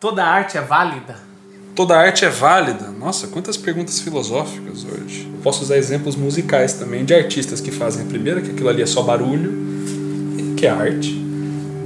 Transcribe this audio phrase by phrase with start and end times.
[0.00, 1.16] Toda arte é válida?
[1.74, 2.88] Toda arte é válida?
[2.96, 5.28] Nossa, quantas perguntas filosóficas hoje.
[5.34, 8.80] Eu posso usar exemplos musicais também de artistas que fazem a primeira, que aquilo ali
[8.80, 9.52] é só barulho,
[10.56, 11.20] que é arte.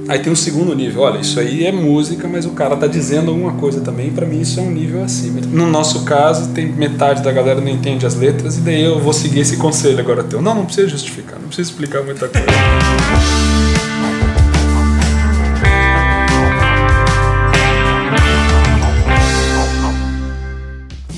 [0.07, 3.31] Aí tem um segundo nível, olha, isso aí é música, mas o cara tá dizendo
[3.31, 5.41] alguma coisa também, para mim isso é um nível acima.
[5.41, 9.13] No nosso caso, tem metade da galera não entende as letras, e daí eu vou
[9.13, 10.39] seguir esse conselho agora teu.
[10.39, 13.52] Não, não precisa justificar, não precisa explicar muita coisa.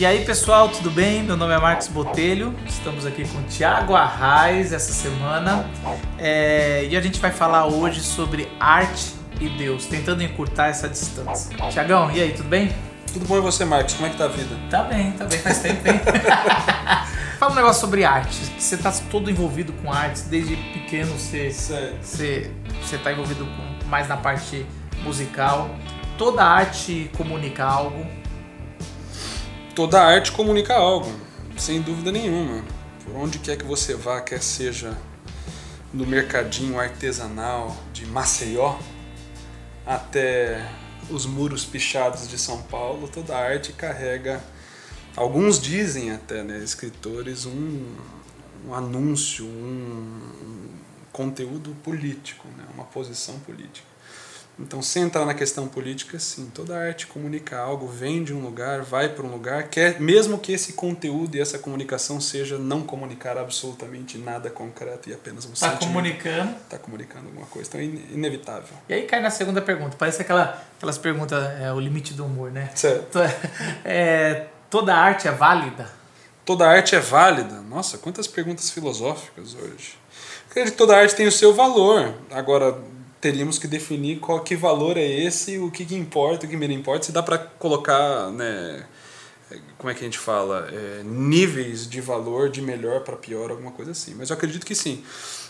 [0.05, 1.23] E aí pessoal, tudo bem?
[1.23, 5.67] Meu nome é Marcos Botelho, estamos aqui com o Thiago Arraes essa semana
[6.19, 11.57] é, e a gente vai falar hoje sobre arte e Deus, tentando encurtar essa distância.
[11.71, 12.71] Tiagão, e aí, tudo bem?
[13.11, 13.95] Tudo bom e você, Marcos?
[13.95, 14.55] Como é que tá a vida?
[14.69, 15.99] Tá bem, tá bem, faz tempo, hein?
[17.39, 22.51] Fala um negócio sobre arte, você tá todo envolvido com artes, desde pequeno você, você,
[22.79, 24.67] você tá envolvido com, mais na parte
[25.01, 25.75] musical.
[26.15, 28.05] Toda arte comunica algo,
[29.75, 31.11] toda arte comunica algo,
[31.57, 32.63] sem dúvida nenhuma.
[33.03, 34.97] Por onde quer que você vá, quer seja
[35.93, 38.79] no mercadinho artesanal de Maceió
[39.85, 40.65] até
[41.09, 44.41] os muros pichados de São Paulo, toda arte carrega,
[45.15, 47.95] alguns dizem até, né, escritores, um,
[48.65, 49.49] um anúncio, um,
[50.41, 50.69] um
[51.11, 53.94] conteúdo político, né, uma posição política.
[54.57, 58.81] Então, sem entrar na questão política, sim, toda arte comunica algo, vem de um lugar,
[58.83, 63.37] vai para um lugar, quer, mesmo que esse conteúdo e essa comunicação seja não comunicar
[63.37, 66.55] absolutamente nada concreto e apenas um Está comunicando.
[66.63, 68.77] Está comunicando alguma coisa, então é inevitável.
[68.87, 72.51] E aí cai na segunda pergunta, parece aquela, aquelas perguntas, é, o limite do humor,
[72.51, 72.71] né?
[72.75, 73.19] Certo.
[73.83, 75.89] É, toda arte é válida?
[76.45, 77.61] Toda arte é válida?
[77.61, 79.97] Nossa, quantas perguntas filosóficas hoje.
[80.45, 82.13] Porque toda arte tem o seu valor.
[82.31, 82.77] Agora,
[83.25, 86.77] teríamos que definir qual que valor é esse, o que, que importa, o que menos
[86.77, 88.85] importa, se dá para colocar, né,
[89.79, 93.71] como é que a gente fala, é, níveis de valor de melhor para pior, alguma
[93.71, 94.13] coisa assim.
[94.13, 95.03] Mas eu acredito que sim.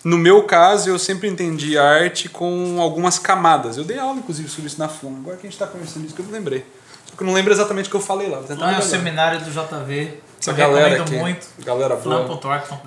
[0.06, 3.76] No meu caso, eu sempre entendi arte com algumas camadas.
[3.76, 5.18] Eu dei aula, inclusive, sobre isso na FUN.
[5.18, 6.66] Agora que a gente está conversando isso, que eu não lembrei.
[7.08, 8.42] Só que eu não lembro exatamente o que eu falei lá.
[8.58, 11.48] Lá é o seminário do JV essa eu galera aqui, muito.
[11.60, 12.40] Galera boa.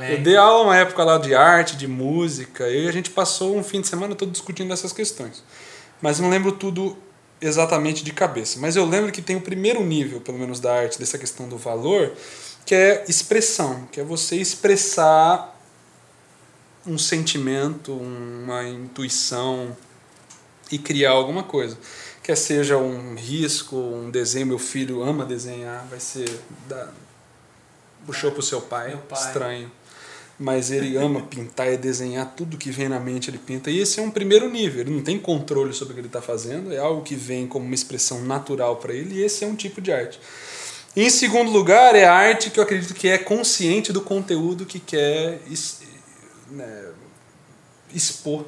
[0.08, 3.64] Eu dei aula uma época lá de arte, de música, e a gente passou um
[3.64, 5.42] fim de semana todo discutindo essas questões.
[6.00, 6.96] Mas não lembro tudo
[7.40, 8.60] exatamente de cabeça.
[8.60, 11.56] Mas eu lembro que tem o primeiro nível, pelo menos da arte, dessa questão do
[11.56, 12.12] valor,
[12.64, 15.56] que é expressão, que é você expressar
[16.86, 19.76] um sentimento, uma intuição
[20.70, 21.76] e criar alguma coisa.
[22.22, 26.28] Quer seja um risco, um desenho, meu filho ama desenhar, vai ser
[26.68, 26.88] da,
[28.06, 29.72] puxou pro seu pai, pai, estranho.
[30.38, 33.70] Mas ele ama pintar e desenhar tudo que vem na mente, ele pinta.
[33.70, 36.22] E esse é um primeiro nível, ele não tem controle sobre o que ele está
[36.22, 39.56] fazendo, é algo que vem como uma expressão natural para ele, e esse é um
[39.56, 40.20] tipo de arte.
[40.96, 44.64] E em segundo lugar, é a arte que eu acredito que é consciente do conteúdo
[44.64, 45.40] que quer
[46.50, 46.90] né,
[47.94, 48.44] expor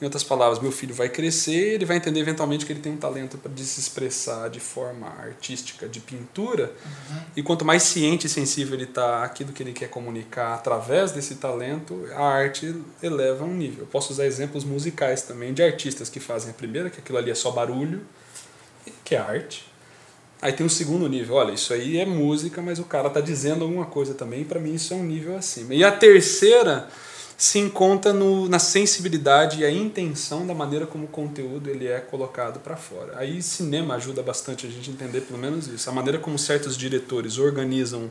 [0.00, 2.96] em outras palavras, meu filho vai crescer, ele vai entender eventualmente que ele tem um
[2.96, 6.72] talento para se expressar de forma artística, de pintura.
[6.84, 7.20] Uhum.
[7.36, 11.34] E quanto mais ciente e sensível ele está aquilo que ele quer comunicar através desse
[11.34, 13.80] talento, a arte eleva um nível.
[13.80, 17.30] Eu posso usar exemplos musicais também de artistas que fazem a primeira, que aquilo ali
[17.30, 18.00] é só barulho,
[19.04, 19.70] que é arte.
[20.40, 23.64] Aí tem o segundo nível, olha, isso aí é música, mas o cara está dizendo
[23.64, 25.74] alguma coisa também, para mim isso é um nível acima.
[25.74, 26.88] E a terceira
[27.40, 31.98] se encontra no, na sensibilidade e a intenção da maneira como o conteúdo ele é
[31.98, 33.14] colocado para fora.
[33.16, 35.88] Aí cinema ajuda bastante a gente entender pelo menos isso.
[35.88, 38.10] A maneira como certos diretores organizam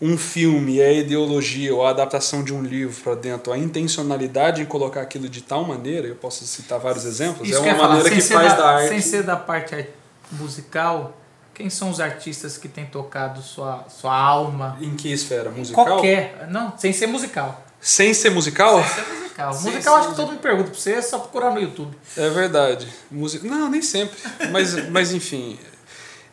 [0.00, 4.64] um filme, a ideologia ou a adaptação de um livro para dentro, a intencionalidade em
[4.64, 8.20] colocar aquilo de tal maneira, eu posso citar vários exemplos, isso é uma maneira que
[8.20, 8.88] faz da, da arte.
[8.90, 9.88] Sem ser da parte
[10.30, 11.18] musical,
[11.52, 14.78] quem são os artistas que têm tocado sua, sua alma?
[14.80, 15.50] Em que esfera?
[15.50, 15.84] Musical?
[15.84, 16.46] Qualquer.
[16.48, 17.66] Não, sem ser musical.
[17.80, 18.82] Sem ser musical?
[18.82, 19.52] Sem ser musical.
[19.54, 21.96] Sem musical acho que todo mundo pergunta pra você, é só procurar no YouTube.
[22.16, 22.86] É verdade.
[23.10, 23.46] Music...
[23.46, 24.16] Não, nem sempre.
[24.50, 25.58] Mas, mas enfim,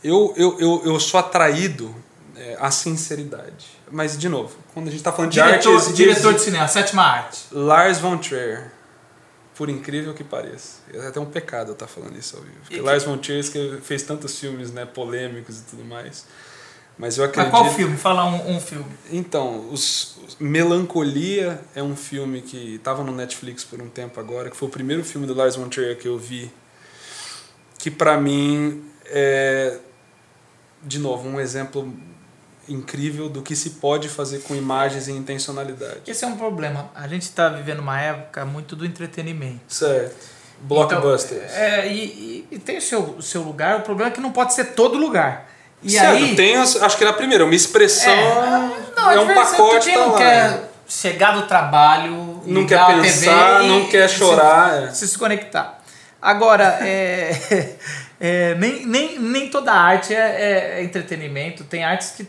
[0.04, 1.96] eu, eu, eu, eu sou atraído
[2.36, 3.78] é, à sinceridade.
[3.90, 5.94] Mas, de novo, quando a gente está falando diretor, de arte...
[5.94, 7.46] Diretor de cinema, sétima arte.
[7.52, 8.72] Lars von Trier.
[9.56, 10.82] Por incrível que pareça.
[10.94, 12.58] É até um pecado eu estar tá falando isso ao vivo.
[12.62, 13.44] Porque e Lars von Trier
[13.82, 16.26] fez tantos filmes né, polêmicos e tudo mais.
[16.98, 17.52] Mas eu acredito.
[17.52, 17.96] Mas qual filme?
[17.96, 18.86] Fala um, um filme.
[19.12, 24.50] Então, os, os, Melancolia é um filme que estava no Netflix por um tempo agora,
[24.50, 26.52] que foi o primeiro filme do Lars von Trier que eu vi,
[27.78, 29.78] que para mim é,
[30.84, 31.94] de novo, um exemplo
[32.70, 36.02] incrível do que se pode fazer com imagens e intencionalidade.
[36.06, 36.90] Esse é um problema.
[36.94, 39.62] A gente está vivendo uma época muito do entretenimento.
[39.68, 40.38] Certo.
[40.62, 41.52] Blockbusters.
[41.52, 44.32] Então, é, e, e, tem o seu, o seu lugar, o problema é que não
[44.32, 45.50] pode ser todo lugar.
[45.84, 48.12] E certo, aí, tem, acho que na primeira, uma expressão.
[48.12, 49.86] É, não, é um pacote.
[49.86, 50.18] Quem tá não lá.
[50.18, 54.94] quer chegar do trabalho, não quer pensar, não quer chorar.
[54.94, 55.08] Se, é.
[55.08, 55.80] se conectar.
[56.22, 57.76] Agora, é,
[58.20, 61.64] é, nem, nem, nem toda arte é, é, é entretenimento.
[61.64, 62.28] Tem artes que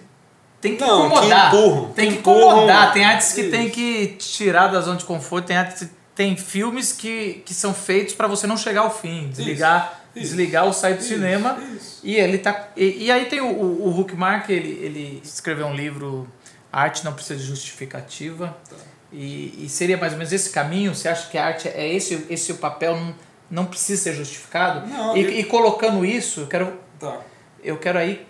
[0.61, 1.51] tem que não, incomodar.
[1.51, 2.93] Que tem que, que incomodar.
[2.93, 3.51] Tem artes que Isso.
[3.51, 5.47] tem que tirar da zona de conforto.
[5.47, 9.93] Tem artes tem filmes que, que são feitos para você não chegar ao fim, desligar,
[9.93, 9.98] Isso.
[10.21, 11.09] Desligar ou sair do Isso.
[11.09, 11.59] cinema.
[12.03, 15.75] E ele tá e, e aí tem o, o, o Huckmark, ele, ele escreveu um
[15.75, 16.29] livro
[16.73, 18.57] Arte não precisa de justificativa.
[18.69, 18.77] Tá.
[19.11, 20.95] E, e, seria mais ou menos esse caminho?
[20.95, 22.95] Você acha que a arte é esse, esse o papel?
[22.95, 23.15] Não,
[23.51, 24.87] não precisa ser justificado?
[24.87, 25.31] Não, e, eu...
[25.31, 27.21] e colocando isso, eu quero, tá.
[27.65, 28.27] eu quero aí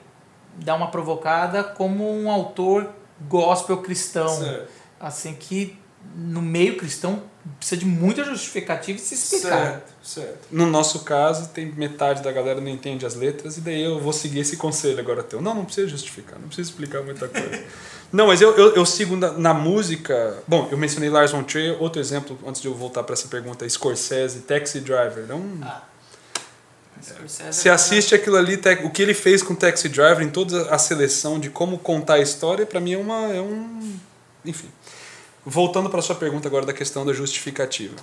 [0.55, 2.91] dar uma provocada como um autor
[3.29, 4.29] gospel cristão.
[4.29, 4.71] Certo.
[5.01, 5.77] Assim, que
[6.15, 7.25] no meio cristão
[7.59, 9.71] precisa de muita justificativa e se explicar.
[9.71, 10.39] Certo, certo.
[10.51, 14.13] No nosso caso, tem metade da galera não entende as letras e daí eu vou
[14.13, 15.41] seguir esse conselho agora teu.
[15.41, 17.65] Não, não precisa justificar, não precisa explicar muita coisa.
[18.11, 20.43] Não, mas eu, eu, eu sigo na, na, música.
[20.49, 23.69] Bom, eu mencionei Lars von Trier, outro exemplo, antes de eu voltar para essa pergunta,
[23.69, 25.27] Scorsese, Taxi Driver.
[25.29, 25.61] É um.
[25.63, 25.83] Ah.
[27.27, 31.39] Você assiste aquilo ali, o que ele fez com Taxi Driver em toda a seleção
[31.39, 33.97] de como contar a história, para mim é, uma, é um.
[34.45, 34.69] Enfim.
[35.51, 37.97] Voltando para a sua pergunta agora da questão da justificativa.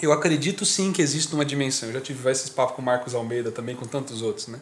[0.00, 1.88] Eu acredito sim que existe uma dimensão.
[1.88, 4.58] Eu já tive esse papo com Marcos Almeida também, com tantos outros, né?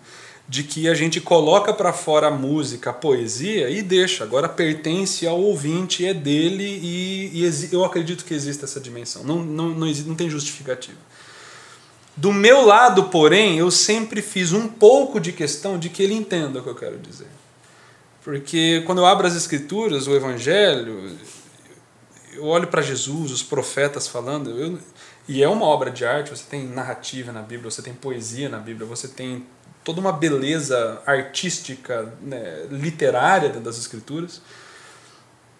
[0.49, 4.23] de que a gente coloca para fora a música, a poesia e deixa.
[4.23, 9.25] Agora pertence ao ouvinte, é dele e, e eu acredito que existe essa dimensão.
[9.25, 10.99] Não, não, não, existe, não tem justificativa.
[12.17, 16.61] Do meu lado, porém, eu sempre fiz um pouco de questão de que ele entenda
[16.61, 17.29] o que eu quero dizer.
[18.23, 21.19] Porque quando eu abro as escrituras, o evangelho,
[22.39, 24.79] eu olho para Jesus, os profetas falando, eu,
[25.27, 28.59] e é uma obra de arte, você tem narrativa na Bíblia, você tem poesia na
[28.59, 29.45] Bíblia, você tem
[29.85, 34.41] toda uma beleza artística, né, literária dentro das escrituras.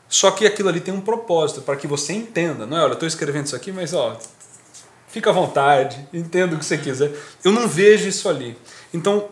[0.09, 2.65] Só que aquilo ali tem um propósito, para que você entenda.
[2.65, 4.19] Não é, olha, eu estou escrevendo isso aqui, mas ó,
[5.09, 7.13] fica à vontade, entenda o que você quiser.
[7.45, 8.57] Eu não vejo isso ali.
[8.93, 9.29] Então,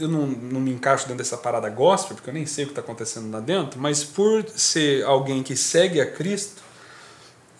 [0.00, 2.72] eu não, não me encaixo dentro dessa parada gospel, porque eu nem sei o que
[2.72, 6.62] está acontecendo lá dentro, mas por ser alguém que segue a Cristo,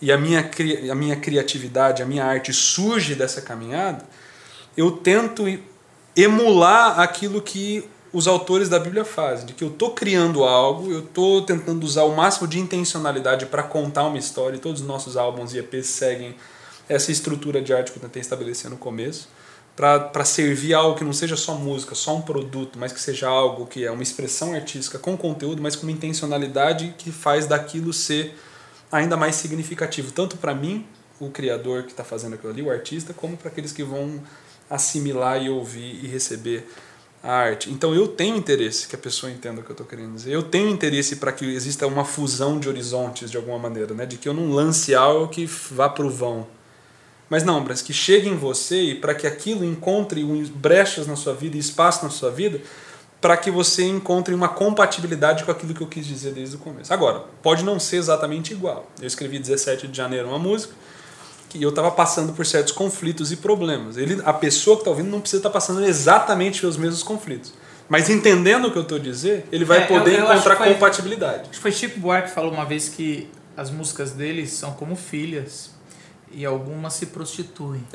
[0.01, 0.49] e a minha,
[0.91, 4.03] a minha criatividade, a minha arte surge dessa caminhada,
[4.75, 5.45] eu tento
[6.15, 10.99] emular aquilo que os autores da Bíblia fazem, de que eu estou criando algo, eu
[10.99, 15.15] estou tentando usar o máximo de intencionalidade para contar uma história, e todos os nossos
[15.15, 16.35] álbuns e EPs seguem
[16.89, 19.29] essa estrutura de arte que eu tentei estabelecer no começo,
[19.81, 23.65] para servir algo que não seja só música, só um produto, mas que seja algo
[23.65, 28.37] que é uma expressão artística com conteúdo, mas com uma intencionalidade que faz daquilo ser
[28.91, 30.85] ainda mais significativo, tanto para mim,
[31.19, 34.21] o criador que está fazendo aquilo ali, o artista, como para aqueles que vão
[34.69, 36.67] assimilar e ouvir e receber
[37.23, 37.71] a arte.
[37.71, 40.31] Então eu tenho interesse que a pessoa entenda o que eu estou querendo dizer.
[40.31, 44.05] Eu tenho interesse para que exista uma fusão de horizontes de alguma maneira, né?
[44.05, 46.45] de que eu não lance algo que vá para o vão.
[47.31, 50.21] Mas não, mas que chegue em você e para que aquilo encontre
[50.53, 52.59] brechas na sua vida e espaço na sua vida,
[53.21, 56.93] para que você encontre uma compatibilidade com aquilo que eu quis dizer desde o começo.
[56.93, 58.85] Agora, pode não ser exatamente igual.
[58.99, 60.73] Eu escrevi 17 de janeiro uma música,
[61.47, 63.95] que eu estava passando por certos conflitos e problemas.
[63.95, 67.53] Ele, a pessoa que está ouvindo não precisa estar tá passando exatamente pelos mesmos conflitos.
[67.87, 70.73] Mas entendendo o que eu estou dizendo, ele vai é, poder eu, eu encontrar foi,
[70.73, 71.43] compatibilidade.
[71.43, 74.97] Acho que foi Chico Buarque que falou uma vez que as músicas dele são como
[74.97, 75.70] filhas
[76.33, 77.83] e algumas se prostituem.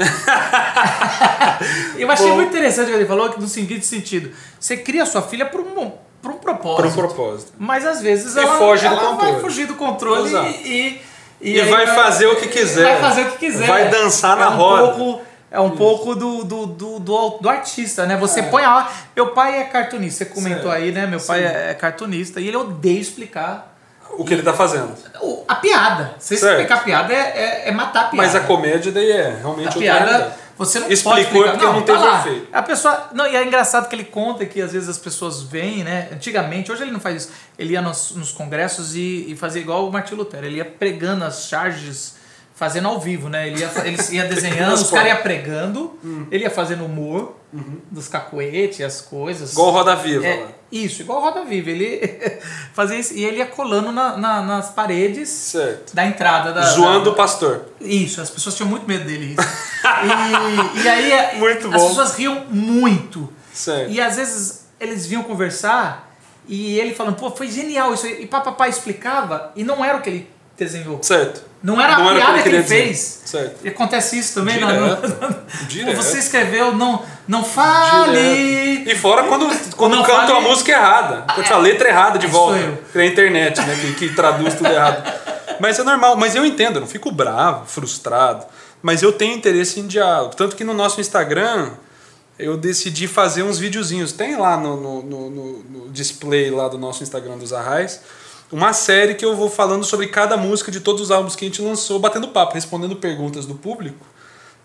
[1.98, 5.06] eu achei Bom, muito interessante o que ele falou, que no seguinte sentido, você cria
[5.06, 6.76] sua filha por um, por um propósito.
[6.76, 7.52] Por um propósito.
[7.58, 11.02] Mas às vezes ela, foge ela vai fugir do controle e, e
[11.40, 12.84] e, e vai fazer o que quiser.
[12.84, 13.66] Vai fazer o que quiser.
[13.66, 14.94] Vai dançar é na um roda.
[14.94, 15.76] Pouco, é um Isso.
[15.76, 18.16] pouco do, do, do, do, do, artista, né?
[18.16, 18.42] Você é.
[18.44, 18.88] põe a.
[19.14, 21.06] Meu pai é cartunista, você comentou aí, né?
[21.06, 21.26] Meu Sim.
[21.28, 23.75] pai é cartunista e ele odeia explicar.
[24.12, 24.94] O que ele está fazendo.
[25.46, 26.14] A piada.
[26.18, 26.52] Você certo.
[26.52, 28.16] explicar a piada é, é, é, matar a piada.
[28.16, 30.36] Mas a comédia daí é realmente a piada.
[30.58, 31.50] Você não Explicou pode explicar.
[31.50, 32.48] porque não, não teve tá efeito.
[32.50, 35.84] A pessoa, não, e é engraçado que ele conta que às vezes as pessoas vêm,
[35.84, 36.08] né?
[36.10, 37.32] Antigamente, hoje ele não faz isso.
[37.58, 40.46] Ele ia nos, nos congressos e, e fazia igual o Martin Lutero.
[40.46, 42.16] Ele ia pregando as charges,
[42.54, 43.46] fazendo ao vivo, né?
[43.48, 46.26] Ele ia, ele ia desenhando, os caras iam pregando, hum.
[46.30, 47.78] ele ia fazendo humor uhum.
[47.90, 49.52] dos cacuetes, as coisas.
[49.52, 50.26] Igual Roda Viva.
[50.26, 50.46] É,
[50.84, 51.70] isso, igual Roda Viva.
[51.70, 52.00] Ele
[52.72, 55.94] fazia isso e ele ia colando na, na, nas paredes certo.
[55.94, 56.62] da entrada da.
[56.62, 57.66] Zoando da, o pastor.
[57.80, 59.36] Isso, as pessoas tinham muito medo dele.
[60.76, 61.88] e, e aí muito as bom.
[61.88, 63.32] pessoas riam muito.
[63.52, 63.90] Certo.
[63.90, 66.14] E às vezes eles vinham conversar
[66.48, 68.06] e ele falando, pô, foi genial isso.
[68.06, 71.02] E papapá explicava e não era o que ele desenhou.
[71.02, 71.42] Certo.
[71.62, 73.22] Não era não a piada que, ele fez.
[73.24, 73.64] Certo.
[73.64, 74.54] E acontece isso também.
[74.58, 75.08] Direto.
[75.20, 75.96] Não, Direto.
[75.96, 78.76] Você escreveu, não, não fale.
[78.78, 78.90] Direto.
[78.90, 81.24] E fora quando, quando Não fale- a música errada.
[81.34, 82.78] Quando a letra errada de volta.
[82.92, 83.76] Que é a internet, né?
[83.80, 85.12] Que, que traduz tudo errado.
[85.58, 86.16] Mas é normal.
[86.16, 88.44] Mas eu entendo, eu não fico bravo, frustrado.
[88.82, 90.36] Mas eu tenho interesse em diálogo.
[90.36, 91.70] Tanto que no nosso Instagram
[92.38, 94.12] eu decidi fazer uns videozinhos.
[94.12, 98.00] Tem lá no, no, no- no- no display lá do nosso Instagram dos Arrais
[98.52, 101.48] uma série que eu vou falando sobre cada música de todos os álbuns que a
[101.48, 104.06] gente lançou, batendo papo, respondendo perguntas do público,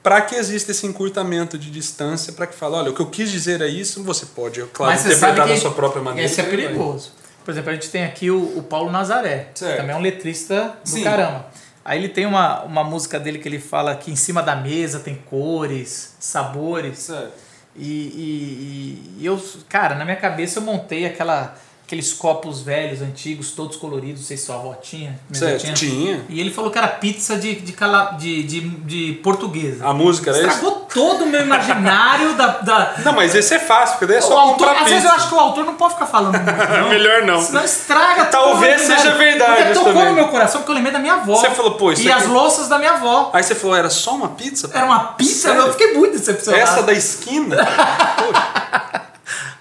[0.03, 3.31] para que exista esse encurtamento de distância, para que fale, olha, o que eu quis
[3.31, 6.25] dizer é isso, você pode, claro, Mas você interpretar que da sua própria maneira.
[6.29, 7.11] Esse é perigoso.
[7.45, 9.77] Por exemplo, a gente tem aqui o, o Paulo Nazaré, que Certo.
[9.77, 11.03] também é um letrista do Sim.
[11.03, 11.47] caramba.
[11.83, 14.99] Aí ele tem uma, uma música dele que ele fala que em cima da mesa
[14.99, 16.99] tem cores, sabores.
[16.99, 17.31] Certo.
[17.75, 21.55] E, e- e eu, cara, na minha cabeça eu montei aquela,
[21.91, 25.19] aqueles copos velhos, antigos, todos coloridos, não sei se sua avó tinha.
[25.33, 26.23] Certo, tinha.
[26.29, 29.85] E ele falou que era pizza de, de, cala, de, de, de portuguesa.
[29.85, 30.47] A música era isso?
[30.47, 34.21] Estragou todo o meu imaginário da, da, Não, mas esse é fácil, porque daí é
[34.21, 34.89] só autor, às pizza.
[34.89, 36.47] vezes eu acho que o autor não pode ficar falando muito,
[36.79, 36.89] não.
[36.89, 37.41] Melhor não.
[37.41, 40.99] Senão estraga Talvez todo seja verdade Porque tocou no meu coração porque eu lembrei da
[40.99, 41.35] minha avó.
[41.35, 43.31] Você falou, pô, isso E aqui- as louças da minha avó.
[43.33, 44.71] Aí você falou, era só uma pizza?
[44.73, 45.63] Era uma pizza, Sério?
[45.63, 46.63] eu fiquei muito decepcionado.
[46.63, 47.57] Essa da esquina?
[48.15, 48.61] Poxa.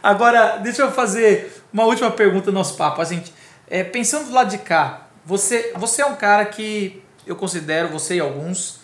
[0.02, 3.00] Agora, deixa eu fazer uma última pergunta no nosso papo.
[3.00, 3.32] A gente,
[3.68, 8.16] é, pensando do lado de cá, você, você é um cara que eu considero, você
[8.16, 8.80] e alguns,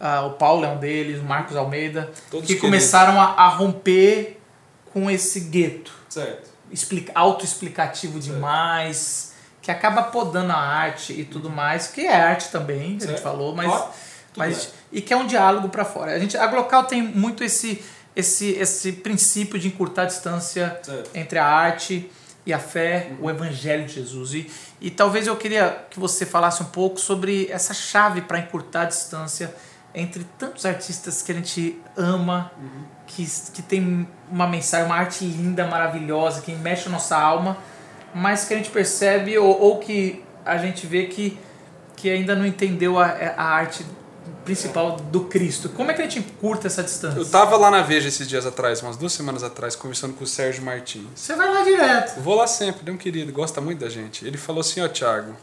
[0.00, 4.40] ah, o Paulo é um deles, o Marcos Almeida, Todos que começaram a, a romper
[4.92, 5.92] com esse gueto.
[6.08, 6.48] certo.
[6.70, 12.80] explica, autoexplicativo demais, que acaba podando a arte e tudo mais, que é arte também,
[12.80, 13.22] a gente Certo.
[13.22, 13.90] falou, mas, Ó,
[14.36, 16.12] mas e que é um diálogo para fora.
[16.14, 17.84] A gente a Glocal tem muito esse
[18.16, 21.10] esse esse princípio de encurtar a distância Certo.
[21.14, 22.10] entre a arte
[22.44, 24.34] e a fé, o evangelho de Jesus.
[24.34, 28.82] E, e talvez eu queria que você falasse um pouco sobre essa chave para encurtar
[28.82, 29.54] a distância
[29.94, 32.50] entre tantos artistas que a gente ama,
[33.06, 37.58] que, que tem uma mensagem, uma arte linda, maravilhosa, que mexe a nossa alma,
[38.14, 41.38] mas que a gente percebe ou, ou que a gente vê que,
[41.96, 43.84] que ainda não entendeu a, a arte
[44.50, 45.68] principal do Cristo.
[45.68, 47.18] Como é que a gente encurta essa distância?
[47.18, 50.26] Eu tava lá na Veja esses dias atrás, umas duas semanas atrás, conversando com o
[50.26, 51.06] Sérgio Martins.
[51.14, 52.20] Você vai lá direto.
[52.20, 54.26] Vou lá sempre, ele é um querido, gosta muito da gente.
[54.26, 55.36] Ele falou assim, ó Thiago,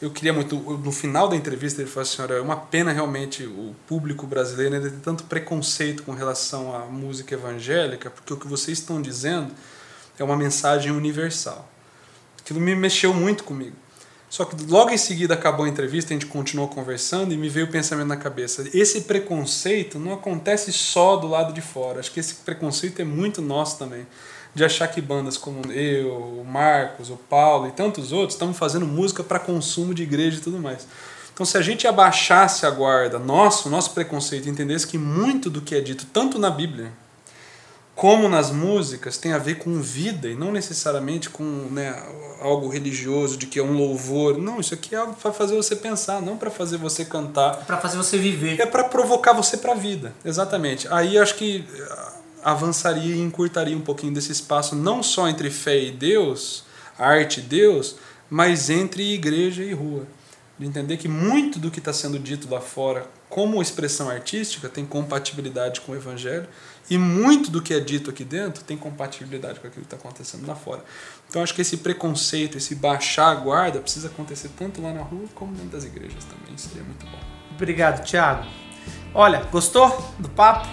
[0.00, 3.42] eu queria muito, no final da entrevista ele falou assim, olha, é uma pena realmente
[3.42, 8.46] o público brasileiro ainda ter tanto preconceito com relação à música evangélica, porque o que
[8.46, 9.52] vocês estão dizendo
[10.16, 11.68] é uma mensagem universal.
[12.38, 13.74] Aquilo me mexeu muito comigo.
[14.28, 17.66] Só que logo em seguida acabou a entrevista, a gente continuou conversando e me veio
[17.66, 18.68] o pensamento na cabeça.
[18.74, 22.00] Esse preconceito não acontece só do lado de fora.
[22.00, 24.06] Acho que esse preconceito é muito nosso também.
[24.54, 28.86] De achar que bandas como eu, o Marcos, o Paulo e tantos outros estamos fazendo
[28.86, 30.86] música para consumo de igreja e tudo mais.
[31.32, 35.74] Então, se a gente abaixasse a guarda, nosso, nosso preconceito, entendesse que muito do que
[35.74, 36.92] é dito, tanto na Bíblia,
[37.98, 42.00] como nas músicas tem a ver com vida e não necessariamente com né,
[42.40, 44.38] algo religioso, de que é um louvor.
[44.38, 47.56] Não, isso aqui é para fazer você pensar, não para fazer você cantar.
[47.66, 48.60] Para fazer você viver.
[48.60, 50.86] É para provocar você para a vida, exatamente.
[50.92, 52.12] Aí acho que ah,
[52.44, 56.62] avançaria e encurtaria um pouquinho desse espaço, não só entre fé e Deus,
[56.96, 57.96] arte e Deus,
[58.30, 60.06] mas entre igreja e rua.
[60.56, 64.86] De entender que muito do que está sendo dito lá fora, como expressão artística, tem
[64.86, 66.48] compatibilidade com o evangelho,
[66.90, 70.46] e muito do que é dito aqui dentro tem compatibilidade com aquilo que está acontecendo
[70.46, 70.82] lá fora.
[71.28, 75.26] Então acho que esse preconceito, esse baixar a guarda, precisa acontecer tanto lá na rua
[75.34, 76.56] como dentro das igrejas também.
[76.56, 77.18] Seria muito bom.
[77.54, 78.46] Obrigado, Thiago.
[79.14, 80.66] Olha, gostou do papo?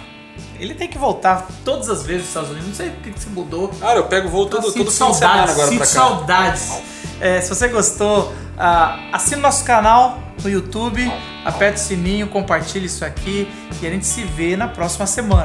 [0.58, 2.68] Ele tem que voltar todas as vezes dos Estados Unidos.
[2.68, 3.68] Não sei por que você mudou.
[3.68, 5.86] Cara, eu pego voo todo, todo saudades, agora pra cá.
[5.86, 6.82] saudades.
[7.20, 11.00] É, se você gostou, ah, assine nosso canal no YouTube,
[11.44, 13.48] aperte o sininho, compartilhe isso aqui
[13.80, 15.44] e a gente se vê na próxima semana.